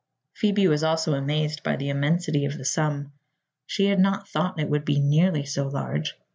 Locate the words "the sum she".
2.57-3.85